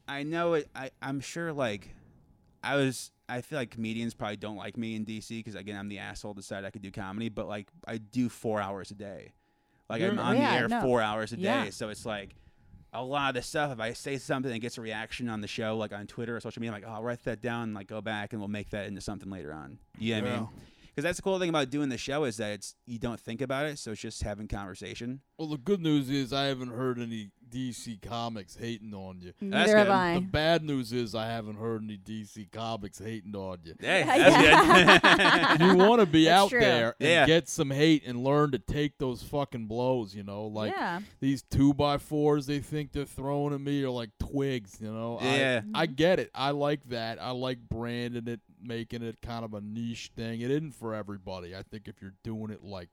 [0.08, 0.70] I know it.
[0.76, 1.90] I I'm sure like
[2.64, 3.12] I was.
[3.28, 6.36] I feel like comedians probably don't like me in DC because again I'm the asshole
[6.36, 9.34] decided I could do comedy, but like I do four hours a day.
[9.90, 10.82] Like I'm You're- on Yeah, the air no.
[10.82, 11.66] four hours a Yeah.
[11.66, 12.36] day, so it's like
[12.96, 13.72] a lot of the stuff.
[13.72, 16.40] If I say something and gets a reaction on the show, like on Twitter or
[16.40, 18.50] social media, I'm like oh, I'll write that down, and like go back, and we'll
[18.50, 19.78] make that into something later on.
[19.98, 20.50] You know what I mean?
[20.96, 23.42] Because that's the cool thing about doing the show is that it's you don't think
[23.42, 25.20] about it, so it's just having conversation.
[25.38, 29.34] Well, the good news is I haven't heard any DC comics hating on you.
[29.42, 29.94] Neither have good.
[29.94, 30.14] I.
[30.16, 33.74] The bad news is I haven't heard any DC comics hating on you.
[33.80, 35.68] Hey, Yeah, that's good.
[35.68, 36.60] you want to be That's out true.
[36.62, 37.26] there and Yeah.
[37.26, 40.46] get some hate and learn to take those fucking blows, you know?
[40.48, 41.02] Like yeah.
[41.20, 45.18] these two by fours they think they're throwing at me are like twigs, you know?
[45.20, 45.60] I- Yeah.
[45.60, 45.76] Mm-hmm.
[45.76, 46.32] I, get it.
[46.34, 47.22] I like that.
[47.22, 50.41] I like branding it, making it kind of a niche thing.
[50.41, 51.56] It isn't for everybody.
[51.56, 52.89] I think if you're doing it like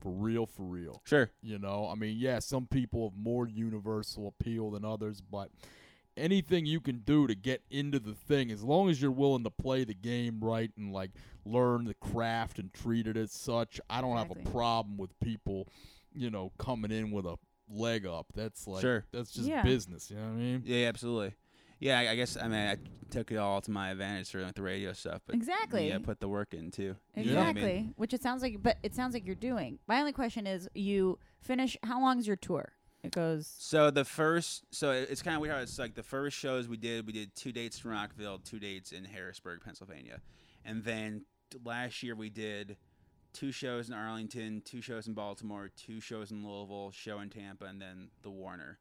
[0.00, 1.00] for real, for real.
[1.04, 1.30] sure.
[1.42, 5.50] You know, I mean, yeah, some people have more universal appeal than others, but
[6.16, 9.50] anything you can do to get into the thing, as long as you're willing to
[9.50, 11.10] play the game right and like
[11.44, 15.68] learn the craft and treat it as such, I don't have a problem with people,
[16.14, 17.36] you know, coming in with a
[17.68, 18.26] leg up.
[18.34, 19.04] That's like Sure.
[19.12, 19.62] that's just Yeah.
[19.62, 20.10] business.
[20.10, 20.62] You know what I mean?
[20.64, 21.34] Yeah, absolutely.
[21.80, 22.76] Yeah, I, I guess I mean I
[23.10, 25.88] took it all to my advantage for like the radio stuff, but Exactly.
[25.88, 26.96] yeah, put the work in too.
[27.14, 27.72] You know what I Exactly.
[27.74, 27.94] mean?
[27.96, 29.78] Which it sounds like, but it sounds like you're doing.
[29.86, 31.76] My only question is, you finish.
[31.84, 32.72] How long's your tour?
[33.04, 33.46] It goes.
[33.58, 36.66] So the first, so it- it's kind of weird how it's like the first shows
[36.66, 40.20] we did, we did two dates in Rockville, two dates in Harrisburg, Pennsylvania,
[40.64, 42.76] and then t- last year we did
[43.32, 47.66] two shows in Arlington, two shows in Baltimore, two shows in Louisville, show in Tampa,
[47.66, 48.78] and then the Warner,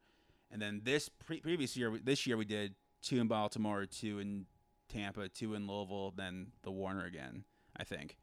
[0.50, 2.74] and then this pre- previous year, this year we did
[3.06, 4.46] two in Baltimore, two in
[4.90, 7.46] Tampa, two in Louisville, then the Warner again,
[7.78, 8.18] I think.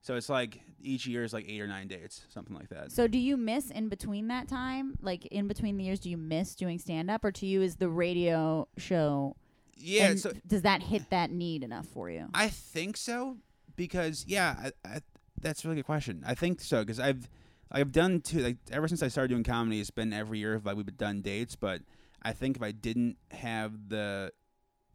[0.00, 2.90] So it's like each year is like eight or nine dates, something like that.
[2.90, 6.00] So do you miss in between that time, like in between the years?
[6.00, 9.36] Do you miss doing stand up, or to you is the radio show?
[9.76, 12.28] yeah, so does that hit that need enough for you?
[12.34, 13.38] I think so
[13.76, 15.00] because yeah, I, I,
[15.40, 16.22] that's a really good question.
[16.26, 17.28] I think so because I've
[17.70, 19.80] I've done two like ever since I started doing comedy.
[19.80, 21.82] It's been every year of like we've done dates, but
[22.24, 24.32] I think if I didn't have the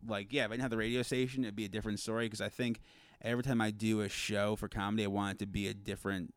[0.08, 2.42] like yeah, if I didn't have the radio station, it'd be a different story because
[2.42, 2.80] I think
[3.22, 6.34] every time I do a show for comedy, I want it to be a different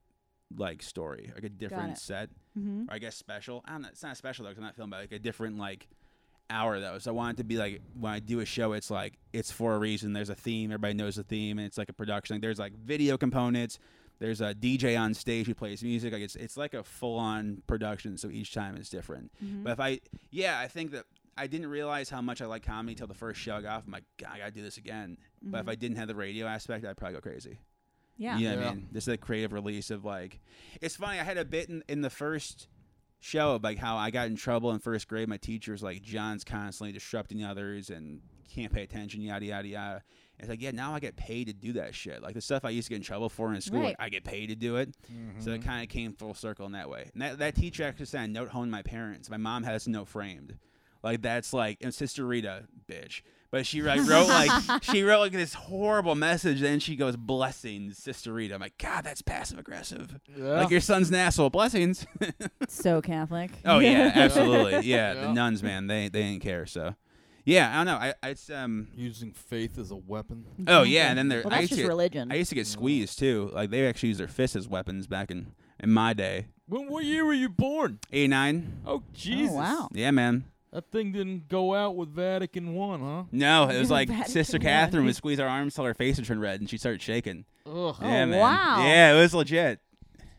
[0.57, 2.90] like story, like a different set Mm-hmm.
[2.90, 3.62] or I guess special.
[3.64, 3.88] I don't know.
[3.88, 5.87] It's not special though, 'cause I'm not filming, but like a different like
[6.50, 6.98] hour though.
[6.98, 9.53] So I want it to be like when I do a show, it's like it's
[9.53, 10.12] for a reason.
[10.12, 10.72] There's a theme.
[10.72, 12.35] Everybody knows the theme, and it's like a production.
[12.35, 13.79] Like there's like video components.
[14.21, 16.13] There's a DJ on stage who plays music.
[16.13, 18.17] Like it's it's like a full on production.
[18.19, 19.33] So each time is different.
[19.45, 19.65] Mm-hmm.
[19.65, 21.05] But if I yeah, I think that.
[21.39, 23.85] I didn't realize how much I like comedy till the first show I got off.
[23.87, 25.17] I'm like, God, I gotta do this again.
[25.41, 27.51] But if I didn't have the radio aspect, I'd probably go crazy.
[27.51, 28.23] Mm-hmm.
[28.23, 28.37] yeah.
[28.37, 28.71] You know what Yeah.
[28.71, 28.89] I mean?
[28.93, 30.41] This is a creative release of like,
[30.83, 31.19] it's funny.
[31.19, 32.69] I had a bit in, in the first
[33.21, 35.29] show of like how I got in trouble in first grade.
[35.29, 38.21] My teacher was like, John's constantly disrupting others and
[38.55, 40.03] can't pay attention, yada yada yada.
[40.40, 42.22] It's like, yeah, now I get paid to do that shit.
[42.22, 44.07] Like the stuff I used to get in trouble for in school, like, Right.
[44.07, 44.94] I get paid to do it.
[45.38, 45.68] So it mm-hmm.
[45.68, 47.11] kind of came full circle in that way.
[47.12, 49.31] And that, that teacher actually sent a note home to my parents.
[49.31, 50.57] My mom has a note framed.
[51.03, 53.22] Like that's like and Sister Rita, bitch.
[53.50, 56.61] But she like wrote like she wrote like this horrible message.
[56.61, 58.55] Then she goes blessings, Sister Rita.
[58.55, 60.20] I'm like, God, that's passive aggressive.
[60.37, 60.61] Yeah.
[60.61, 61.50] Like your son's an asshole.
[61.50, 62.07] Blessings.
[62.68, 63.50] So Catholic.
[63.64, 64.88] oh yeah, absolutely.
[64.88, 65.14] Yeah, Yeah.
[65.22, 66.66] the nuns, man, they they didn't care.
[66.66, 66.94] So
[67.44, 67.96] yeah, I don't know.
[67.96, 68.88] I I- it's um.
[68.94, 70.44] Using faith as a weapon.
[70.66, 71.42] Oh yeah, and then there.
[71.42, 72.33] Well, I that's used just to get, religion.
[72.33, 73.50] I used to get squeezed too.
[73.53, 76.46] Like they actually used their fists as weapons back in in my day.
[76.66, 77.98] When what year were you born?
[78.12, 78.81] Eighty nine.
[78.87, 79.50] Oh Jesus!
[79.53, 79.88] Oh wow.
[79.92, 80.44] Yeah, man.
[80.72, 83.24] That thing didn't go out with Vatican One, huh?
[83.33, 84.62] No, it was like Vatican Sister One.
[84.62, 87.44] Catherine would squeeze our arms till her face would turn red, and she'd start shaking.
[87.66, 87.96] Ugh.
[88.00, 88.35] yeah, man.
[88.35, 88.85] Oh, wow.
[88.85, 89.81] Yeah, it was legit.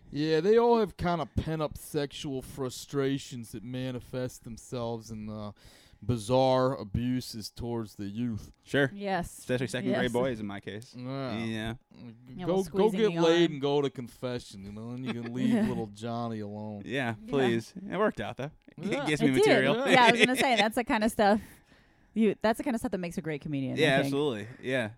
[0.10, 5.52] Yeah, they all have kind of pent up sexual frustrations that manifest themselves in uh,
[6.04, 8.52] bizarre abuses towards the youth.
[8.64, 8.92] Sure.
[8.94, 9.38] Yes.
[9.38, 10.00] Especially second Yes.
[10.00, 10.94] grade boys in my case.
[10.98, 11.36] Yeah.
[11.38, 11.74] Yeah.
[12.36, 13.52] Yeah, go well, go get laid arm.
[13.54, 16.84] and go to confession, you know, and you can leave little Johnny alone.
[16.86, 17.30] Yeah, Yeah.
[17.30, 17.74] please.
[17.92, 18.52] It worked out though.
[18.78, 19.04] Yeah.
[19.04, 19.46] It gives It me did.
[19.48, 19.76] material.
[19.88, 21.40] yeah, I was gonna say that's the kind of stuff.
[22.14, 23.78] You that's the kind of stuff that makes a great comedian.
[23.78, 24.48] Yeah, absolutely.
[24.62, 24.90] Yeah.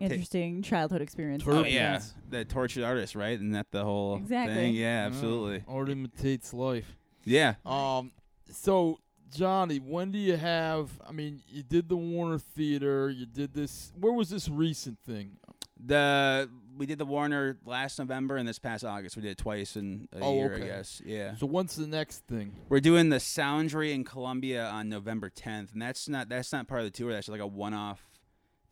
[0.00, 1.42] Interesting childhood experience.
[1.44, 2.14] Tur- Oh Turbulence.
[2.16, 2.38] yeah.
[2.38, 3.32] The tortured artist, right?
[3.34, 4.54] Isn't that the whole Exactly.
[4.54, 4.74] thing?
[4.74, 5.62] Yeah, absolutely.
[5.68, 6.96] Art imitates life.
[7.24, 7.54] Yeah.
[7.64, 8.10] Um,
[8.50, 8.98] so
[9.34, 10.90] Johnny, when do you have?
[11.06, 13.10] I mean, you did the Warner Theater.
[13.10, 13.92] You did this.
[13.98, 15.36] Where was this recent thing?
[15.84, 19.16] The we did the Warner last November and this past August.
[19.16, 20.62] We did it twice in a Oh, year, okay.
[20.64, 21.02] I guess.
[21.04, 21.36] Yeah.
[21.36, 22.52] So what's the next thing?
[22.68, 26.80] We're doing the Soundry in Columbia on November 10th, and that's not that's not part
[26.80, 27.12] of the tour.
[27.12, 28.00] That's like a one-off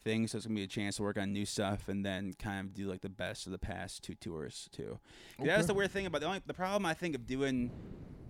[0.03, 0.27] thing.
[0.27, 2.75] So it's gonna be a chance to work on new stuff and then kind of
[2.75, 4.99] do like the best of the past two tours too.
[5.39, 5.67] Yeah, That's Okay.
[5.69, 7.71] the weird thing about the only the problem I think of doing.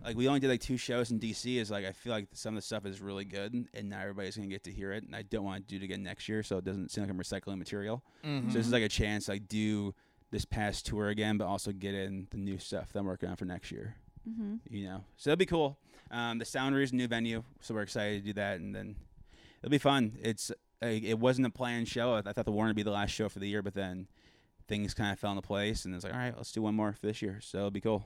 [0.05, 2.55] Like we only did like two shows in DC is like I feel like some
[2.55, 5.15] of the stuff is really good and not everybody's gonna get to hear it and
[5.15, 7.19] I don't want to do it again next year so it doesn't seem like I'm
[7.19, 8.03] recycling material.
[8.25, 8.51] Mm-hmm.
[8.51, 9.95] So this is like a chance to like do
[10.33, 13.37] this past tour again, but also get in the new stuff that I'm working on
[13.37, 13.95] for next year
[14.29, 14.55] Mm-hmm.
[14.75, 15.05] you know.
[15.17, 15.79] So that'd be cool.
[16.11, 18.95] Um, the Soundry is a new venue, so we're excited to do that, and then
[19.63, 20.17] it'll be fun.
[20.23, 20.53] It's
[20.87, 22.14] it wasn't a planned show.
[22.14, 24.07] I, I thought the Warner would be the last show for the year, but then
[24.68, 26.92] things kind of fell into place, and it's like, all right, let's do one more
[26.92, 27.40] for this year.
[27.42, 28.05] So it'll be cool.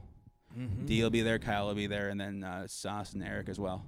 [0.58, 0.86] Mhm.
[0.86, 3.58] D will be there, Kyle will be there, and then uh, Sauce and Eric as
[3.58, 3.84] well.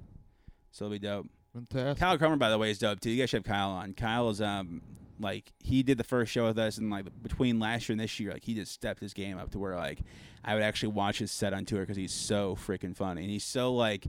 [0.70, 1.27] So it'll be dope.
[1.55, 1.98] Fantastic.
[2.01, 3.11] Kyle Cromer, by the way, is dope too.
[3.11, 3.94] You guys should have Kyle on.
[3.94, 4.83] Kyle is um
[5.20, 8.20] like he did the first show with us, and like between last year and this
[8.20, 10.01] year, like he just stepped his game up to where like
[10.44, 13.44] I would actually watch his set on tour because he's so freaking funny, and he's
[13.44, 14.07] so like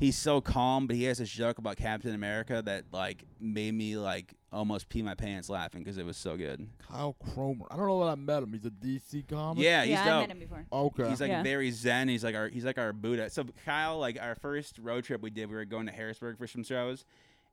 [0.00, 3.96] he's so calm, but he has this joke about Captain America that like made me
[3.96, 6.66] like almost pee my pants laughing because it was so good.
[6.90, 7.66] Kyle Cromer.
[7.70, 8.52] I don't know that I met him.
[8.52, 9.62] He's a DC comic.
[9.62, 10.20] Yeah, he's yeah, I dope.
[10.22, 10.66] met him before.
[10.72, 11.08] Okay.
[11.08, 11.44] He's like Yeah.
[11.44, 12.08] very zen.
[12.08, 13.30] He's like our he's like our Buddha.
[13.30, 16.48] So Kyle, like our first road trip we did, we were going to Harrisburg for
[16.48, 17.04] some shows,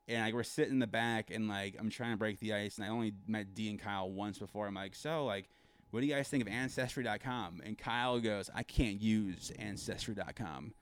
[0.08, 2.78] and like we're sitting in the back, and like I'm trying to break the ice,
[2.78, 4.66] and I only met D and Kyle once before.
[4.66, 5.50] I'm like, so like,
[5.92, 7.62] what do you guys think of Ancestry.com?
[7.64, 10.74] And Kyle goes, I can't use Ancestry.com.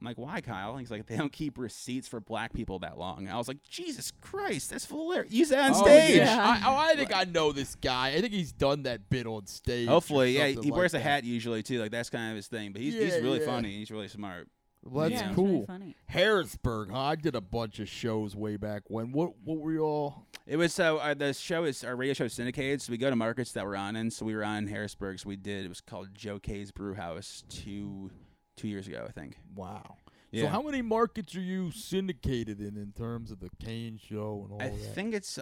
[0.00, 0.70] I'm like, why, Kyle?
[0.70, 3.18] And he's like, they don't keep receipts for black people that long.
[3.20, 5.32] And I was like, Jesus Christ, that's hilarious.
[5.32, 6.16] Use that on Oh, stage.
[6.16, 6.36] yeah.
[6.36, 6.60] Yeah.
[6.64, 8.08] I, oh, I think I know this guy.
[8.10, 9.88] I think he's done that bit on stage.
[9.88, 10.46] Hopefully, yeah.
[10.48, 11.80] something He wears like a hat usually too.
[11.80, 12.72] Like that's kind of his thing.
[12.72, 13.46] But he's he's really yeah.
[13.46, 13.72] funny.
[13.72, 14.48] He's really smart.
[14.84, 15.46] Well, that's yeah, cool.
[15.46, 15.96] Really funny.
[16.06, 16.98] Harrisburg, huh?
[16.98, 19.12] I did a bunch of shows way back when.
[19.12, 20.26] What what were y'all?
[20.46, 23.16] It was so uh, the show is our radio show syndicated, so we go to
[23.16, 25.64] markets that we're on and So we were on Harrisburg, so we did.
[25.64, 28.10] It was called Joe K's Brew House two
[28.58, 29.38] two years ago, I think.
[29.54, 29.96] Wow.
[30.30, 30.42] Yeah.
[30.44, 34.52] So how many markets are you syndicated in in terms of the Kane show and
[34.52, 34.66] all that?
[34.66, 34.94] I that?
[34.94, 35.38] think it's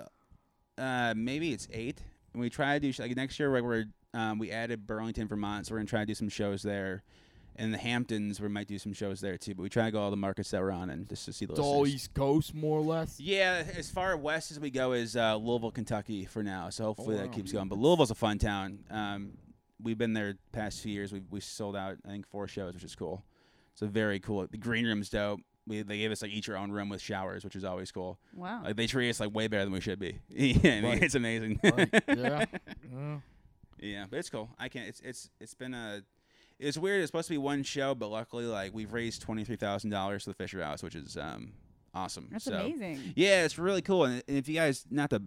[0.78, 2.00] uh, maybe it's eight.
[2.32, 3.50] And we try to do sh- like next year.
[3.50, 6.62] Like we're um, we added Burlington, Vermont, so we're gonna try to do some shows
[6.62, 7.02] there.
[7.58, 9.54] And the Hamptons, we might do some shows there too.
[9.54, 11.46] But we try to go all the markets that we're on and just to see
[11.46, 11.94] the it's all listeners.
[12.02, 13.18] East Coast, more or less.
[13.18, 16.68] Yeah, as far west as we go is uh, Louisville, Kentucky for now.
[16.68, 17.32] So hopefully Oh, that wow.
[17.32, 17.68] keeps going.
[17.68, 18.80] But Louisville's a fun town.
[18.90, 19.38] Um,
[19.82, 21.12] we've been there past few years.
[21.12, 23.24] We we sold out I think four shows, which is cool.
[23.74, 24.46] So very cool.
[24.46, 25.40] The green room's dope.
[25.68, 28.18] We, they gave us like each our own room with showers, which is always cool.
[28.34, 28.62] Wow.
[28.64, 30.20] Like they treat us like way better than we should be.
[30.28, 31.02] yeah, Right.
[31.02, 31.58] it's amazing.
[31.62, 31.88] Right.
[32.08, 32.44] yeah.
[32.94, 33.16] yeah.
[33.78, 34.48] Yeah, but it's cool.
[34.58, 34.88] I can't.
[34.88, 36.02] It's it's it's been a.
[36.58, 37.02] It's weird.
[37.02, 40.24] It's supposed to be one show, but luckily, like we've raised twenty three thousand dollars
[40.24, 41.52] for the Fisher House, which is um
[41.92, 42.28] awesome.
[42.32, 43.12] That's so, amazing.
[43.14, 44.04] Yeah, it's really cool.
[44.04, 45.20] And, and if you guys not the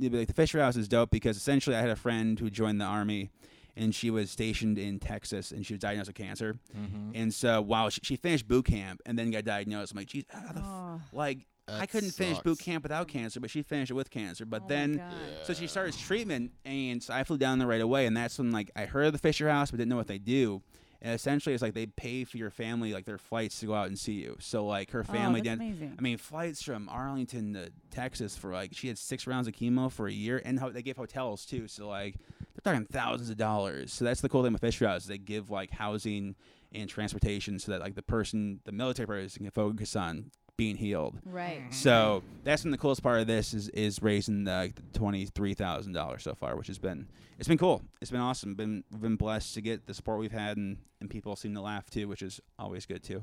[0.00, 2.84] like the Fisher House is dope because essentially I had a friend who joined the
[2.84, 3.30] army,
[3.78, 6.58] and she was stationed in Texas, and she was diagnosed with cancer.
[6.76, 7.12] Mm-hmm.
[7.14, 10.24] And so while she, she finished boot camp and then got diagnosed, I'm like, geez,
[10.28, 10.66] how the f-?
[10.66, 14.44] Oh, like I couldn't finish boot camp without cancer, but she finished it with cancer.
[14.44, 14.96] But oh then.
[14.96, 15.12] God.
[15.44, 18.50] So she started treatment, and so I flew down there right away, and that's when
[18.50, 20.62] like I heard of the Fisher House, but didn't know what they do.
[21.00, 23.86] And essentially, it's like they pay for your family like their flights to go out
[23.86, 24.36] and see you.
[24.40, 25.94] So like her Oh, family that's did.
[25.96, 29.90] I mean, flights from Arlington to Texas for like she had six rounds of chemo
[29.92, 31.68] for a year, and ho- they gave hotels too.
[31.68, 32.16] So like
[32.64, 33.92] they're talking thousands of dollars.
[33.92, 35.04] So that's the cool thing with Fisher House.
[35.04, 36.34] They give like housing
[36.72, 41.16] and transportation, so that like the person, the military person, can focus on being healed.
[41.24, 41.62] right.
[41.70, 45.92] So that's been the coolest part of this is is raising the twenty three thousand
[45.94, 47.06] dollars so far, which has been
[47.38, 47.82] it's been cool.
[48.02, 48.54] It's been awesome.
[48.56, 51.60] Been we've been blessed to get the support we've had, and and people seem to
[51.62, 53.22] laugh too, which is always good too.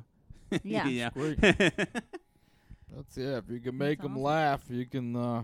[0.64, 0.88] Yeah.
[0.88, 1.10] yeah.
[1.10, 1.40] Great.
[1.42, 3.38] That's yeah.
[3.38, 4.24] If you can make them awesome.
[4.24, 5.44] laugh, you can uh,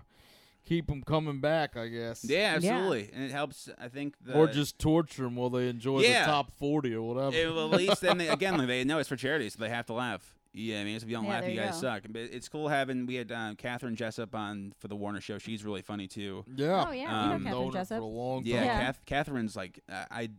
[0.65, 1.75] keep them coming back.
[1.75, 2.23] I guess.
[2.23, 3.67] yeah, absolutely, and it helps.
[3.77, 6.25] I think the, or just torture them while they enjoy Yeah.
[6.25, 7.35] the top forty or whatever.
[7.35, 9.87] it, well, at least then they, again they know it's for charity, so they have
[9.87, 10.35] to laugh.
[10.53, 11.81] Yeah, I mean, if you don't Yeah, laugh, you you guys go.
[11.81, 12.03] suck.
[12.09, 15.37] But it's cool having we had um, Catherine Jessup on for the Warner show.
[15.37, 16.43] She's really funny too.
[16.55, 16.85] yeah.
[16.87, 18.51] Oh yeah, Um, we I've know known Catherine her for a long time.
[18.51, 18.79] Yeah, Yeah.
[18.79, 20.29] Kath, Catherine's like uh, I.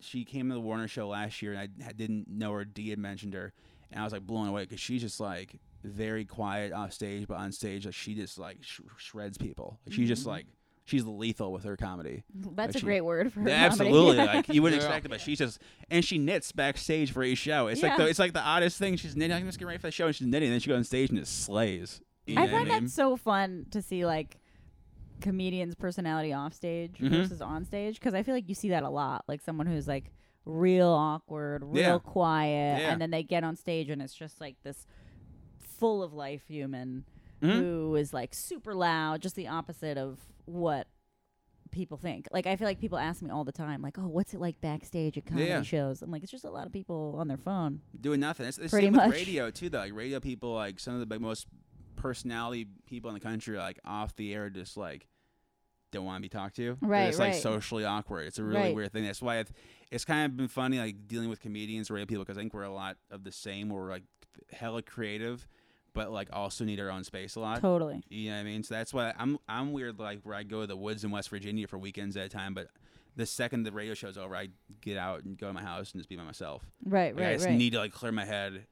[0.00, 2.64] She came to the Warner show last year, and I, I didn't know her.
[2.64, 3.52] D had mentioned her,
[3.90, 7.36] and I was like blown away because she's just like very quiet off stage, but
[7.38, 9.78] on stage, like she just like sh- shreds people.
[9.86, 10.28] Like, she's just Mhm.
[10.28, 10.46] like
[10.84, 12.24] she's lethal with her comedy.
[12.34, 13.90] That's a she- great word for her Yeah, comedy.
[13.90, 14.86] absolutely, like you wouldn't Yeah.
[14.88, 17.66] expect it, but she's just and she knits backstage for each show.
[17.68, 18.96] It's like the, it's like the oddest thing.
[18.96, 19.36] She's knitting.
[19.36, 20.84] I'm just getting ready for the show, and she's knitting, and then she goes on
[20.84, 22.00] stage and just slays.
[22.26, 22.84] You I know what find mean?
[22.84, 24.38] that so fun to see like
[25.20, 27.10] comedians' personality off stage Mhm.
[27.10, 29.24] versus on stage because I feel like you see that a lot.
[29.28, 30.10] Like someone who's like
[30.44, 31.98] real awkward, real Yeah.
[31.98, 32.92] quiet, Yeah.
[32.92, 34.86] and then they get on stage and it's just like this
[35.60, 37.04] full of life human
[37.40, 37.58] Mhm.
[37.58, 40.86] who is like super loud, just the opposite of what
[41.70, 42.28] people think.
[42.32, 44.60] Like I feel like people ask me all the time, like, "Oh, what's it like
[44.60, 45.62] backstage at comedy Yeah.
[45.62, 48.46] shows?" I'm like, "It's just a lot of people on their phone." doing nothing.
[48.46, 49.78] It's the Pretty same with radio too, though.
[49.78, 51.46] Like radio people, like some of the big, most
[51.96, 55.06] personality people in the country, are, like off the air, just like
[55.92, 56.76] don't want to be talked to.
[56.80, 57.42] They're Right, It's like right.
[57.42, 58.26] socially awkward.
[58.26, 58.74] It's a really Right.
[58.74, 59.04] weird thing.
[59.04, 59.52] That's why it's,
[59.90, 62.62] it's kind of been funny, like dealing with comedians, radio people, because I think we're
[62.62, 63.68] a lot of the same.
[63.68, 64.04] We're like
[64.50, 65.46] hella creative,
[65.94, 67.60] but like also need our own space a lot.
[67.60, 68.02] Totally.
[68.08, 68.62] You know what I mean?
[68.62, 69.98] So that's why I'm I'm weird.
[69.98, 72.54] Like where I go to the woods in West Virginia for weekends at a time,
[72.54, 72.68] but
[73.16, 74.48] the second the radio show's over, I
[74.80, 76.64] get out and go to my house and just be by myself.
[76.84, 77.30] Right, Like, right.
[77.30, 77.54] I just right.
[77.54, 78.66] need to like clear my head